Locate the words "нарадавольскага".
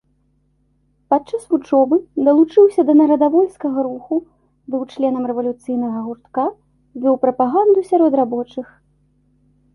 3.01-3.79